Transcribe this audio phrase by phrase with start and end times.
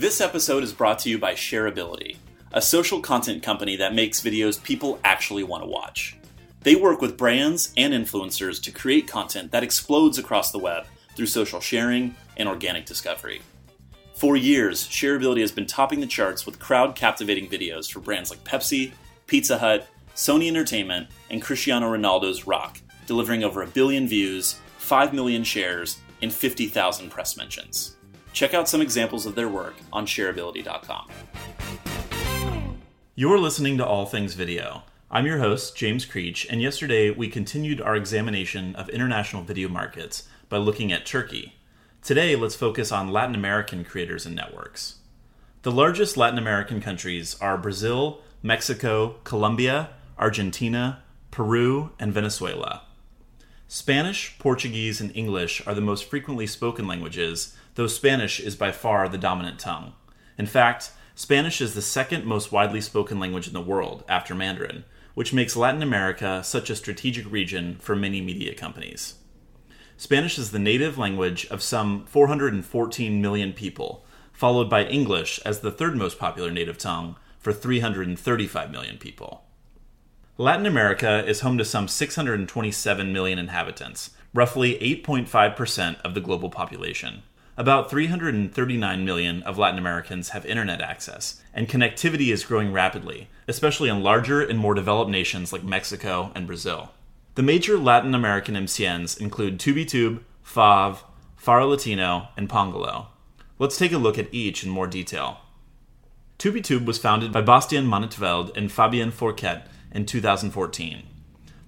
[0.00, 2.16] This episode is brought to you by Shareability,
[2.52, 6.16] a social content company that makes videos people actually want to watch.
[6.62, 11.26] They work with brands and influencers to create content that explodes across the web through
[11.26, 13.42] social sharing and organic discovery.
[14.14, 18.42] For years, Shareability has been topping the charts with crowd captivating videos for brands like
[18.42, 18.92] Pepsi,
[19.26, 19.86] Pizza Hut,
[20.16, 26.32] Sony Entertainment, and Cristiano Ronaldo's Rock, delivering over a billion views, 5 million shares, and
[26.32, 27.98] 50,000 press mentions.
[28.32, 31.08] Check out some examples of their work on shareability.com.
[33.14, 34.84] You're listening to All Things Video.
[35.10, 40.28] I'm your host, James Creech, and yesterday we continued our examination of international video markets
[40.48, 41.54] by looking at Turkey.
[42.02, 44.96] Today, let's focus on Latin American creators and networks.
[45.62, 52.82] The largest Latin American countries are Brazil, Mexico, Colombia, Argentina, Peru, and Venezuela.
[53.72, 59.08] Spanish, Portuguese, and English are the most frequently spoken languages, though Spanish is by far
[59.08, 59.92] the dominant tongue.
[60.36, 64.82] In fact, Spanish is the second most widely spoken language in the world, after Mandarin,
[65.14, 69.14] which makes Latin America such a strategic region for many media companies.
[69.96, 75.70] Spanish is the native language of some 414 million people, followed by English as the
[75.70, 79.44] third most popular native tongue for 335 million people.
[80.40, 87.24] Latin America is home to some 627 million inhabitants, roughly 8.5% of the global population.
[87.58, 93.90] About 339 million of Latin Americans have internet access, and connectivity is growing rapidly, especially
[93.90, 96.92] in larger and more developed nations like Mexico and Brazil.
[97.34, 101.00] The major Latin American MCNs include 2btube, Fav,
[101.36, 103.08] Faro Latino, and Pongalo.
[103.58, 105.40] Let's take a look at each in more detail.
[106.40, 111.02] 2btube was founded by Bastian Manintveld and Fabienne Fourquet in 2014.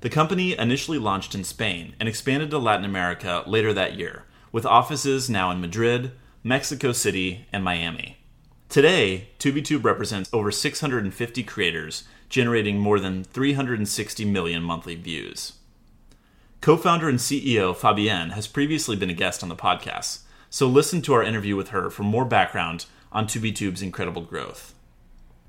[0.01, 4.65] The company initially launched in Spain and expanded to Latin America later that year, with
[4.65, 6.12] offices now in Madrid,
[6.43, 8.16] Mexico City, and Miami.
[8.71, 15.53] Today, 2btube represents over 650 creators, generating more than 360 million monthly views.
[16.62, 21.03] Co founder and CEO Fabienne has previously been a guest on the podcast, so listen
[21.03, 24.75] to our interview with her for more background on 2btube's incredible growth.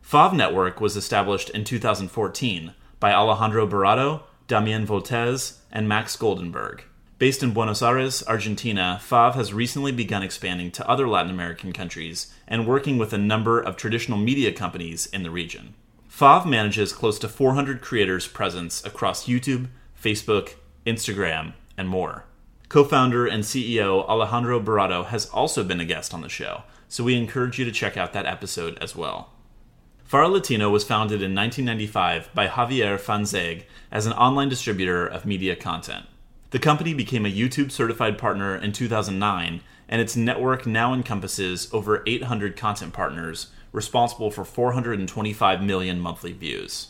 [0.05, 6.81] Fav Network was established in 2014 by Alejandro Barado, Damien Voltez, and Max Goldenberg.
[7.19, 12.33] Based in Buenos Aires, Argentina, Fav has recently begun expanding to other Latin American countries
[12.47, 15.73] and working with a number of traditional media companies in the region.
[16.11, 19.67] Fav manages close to 400 creators' presence across YouTube,
[19.99, 22.25] Facebook, Instagram, and more.
[22.67, 27.03] Co founder and CEO Alejandro Barado has also been a guest on the show, so
[27.03, 29.31] we encourage you to check out that episode as well.
[30.03, 35.55] Faro Latino was founded in 1995 by Javier Fanzeg as an online distributor of media
[35.55, 36.05] content.
[36.51, 42.03] The company became a YouTube certified partner in 2009, and its network now encompasses over
[42.05, 46.89] 800 content partners responsible for 425 million monthly views.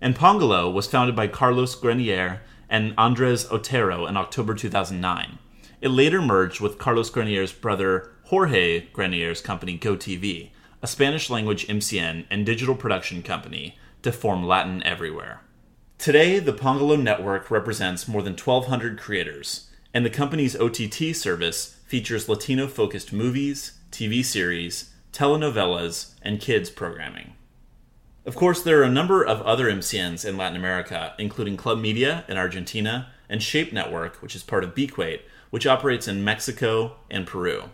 [0.00, 2.38] And Pongalo was founded by Carlos Granier
[2.70, 5.38] and Andres Otero in October 2009.
[5.84, 10.48] It later merged with Carlos Granier's brother Jorge Granier's company GoTV,
[10.80, 15.42] a Spanish language MCN and digital production company, to form Latin Everywhere.
[15.98, 22.30] Today, the Pongalo network represents more than 1,200 creators, and the company's OTT service features
[22.30, 27.34] Latino focused movies, TV series, telenovelas, and kids programming.
[28.24, 32.24] Of course, there are a number of other MCNs in Latin America, including Club Media
[32.26, 37.28] in Argentina and Shape Network, which is part of Bequate, which operates in Mexico and
[37.28, 37.70] Peru.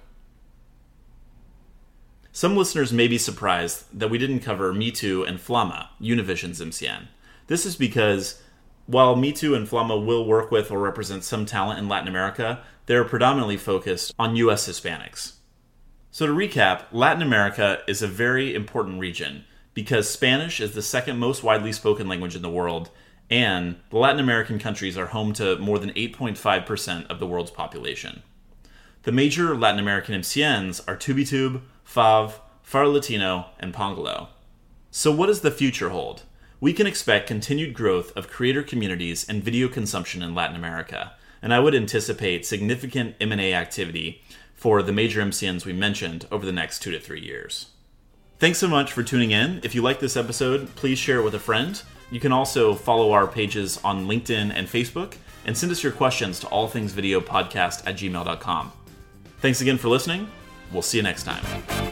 [2.31, 7.09] Some listeners may be surprised that we didn't cover Mitu and Flama, Univision's MCN.
[7.47, 8.43] This is because
[8.85, 13.03] while Mitu and Flama will work with or represent some talent in Latin America, they're
[13.03, 14.69] predominantly focused on U.S.
[14.69, 15.37] Hispanics.
[16.11, 21.19] So, to recap, Latin America is a very important region because Spanish is the second
[21.19, 22.91] most widely spoken language in the world,
[23.31, 28.23] and the Latin American countries are home to more than 8.5% of the world's population.
[29.05, 34.29] The major Latin American MCNs are 2btube, Fav, Faro Latino, and Pongalo.
[34.91, 36.25] So, what does the future hold?
[36.61, 41.55] we can expect continued growth of creator communities and video consumption in Latin America, and
[41.55, 44.23] I would anticipate significant M&A activity
[44.55, 47.69] for the major MCNs we mentioned over the next 2 to 3 years.
[48.41, 49.61] Thanks so much for tuning in.
[49.63, 51.81] If you like this episode, please share it with a friend.
[52.11, 56.41] You can also follow our pages on LinkedIn and Facebook and send us your questions
[56.41, 58.73] to allthingsvideopodcast at gmail.com.
[59.41, 60.27] Thanks again for listening.
[60.73, 61.90] We'll see you next time.